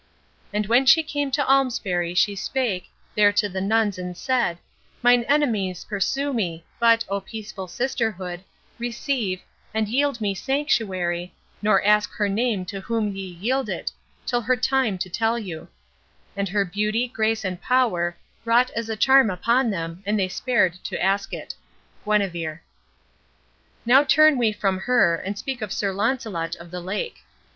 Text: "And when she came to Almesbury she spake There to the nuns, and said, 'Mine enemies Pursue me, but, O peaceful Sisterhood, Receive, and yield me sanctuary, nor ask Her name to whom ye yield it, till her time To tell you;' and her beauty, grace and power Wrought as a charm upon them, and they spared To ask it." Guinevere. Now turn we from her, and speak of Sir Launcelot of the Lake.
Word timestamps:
"And 0.51 0.65
when 0.65 0.87
she 0.87 1.03
came 1.03 1.29
to 1.29 1.45
Almesbury 1.45 2.15
she 2.15 2.35
spake 2.35 2.89
There 3.15 3.31
to 3.33 3.47
the 3.47 3.61
nuns, 3.61 3.99
and 3.99 4.17
said, 4.17 4.57
'Mine 5.03 5.23
enemies 5.25 5.85
Pursue 5.87 6.33
me, 6.33 6.63
but, 6.79 7.05
O 7.07 7.19
peaceful 7.21 7.67
Sisterhood, 7.67 8.43
Receive, 8.79 9.41
and 9.75 9.87
yield 9.87 10.19
me 10.19 10.33
sanctuary, 10.33 11.35
nor 11.61 11.83
ask 11.85 12.11
Her 12.13 12.27
name 12.29 12.65
to 12.65 12.81
whom 12.81 13.15
ye 13.15 13.21
yield 13.27 13.69
it, 13.69 13.91
till 14.25 14.41
her 14.41 14.55
time 14.55 14.97
To 14.97 15.07
tell 15.07 15.37
you;' 15.37 15.67
and 16.35 16.49
her 16.49 16.65
beauty, 16.65 17.07
grace 17.07 17.45
and 17.45 17.61
power 17.61 18.17
Wrought 18.43 18.71
as 18.71 18.89
a 18.89 18.95
charm 18.95 19.29
upon 19.29 19.69
them, 19.69 20.01
and 20.07 20.19
they 20.19 20.29
spared 20.29 20.73
To 20.85 20.99
ask 20.99 21.31
it." 21.31 21.53
Guinevere. 22.05 22.61
Now 23.85 24.03
turn 24.03 24.39
we 24.39 24.51
from 24.51 24.79
her, 24.79 25.17
and 25.17 25.37
speak 25.37 25.61
of 25.61 25.71
Sir 25.71 25.93
Launcelot 25.93 26.55
of 26.55 26.71
the 26.71 26.81
Lake. 26.81 27.19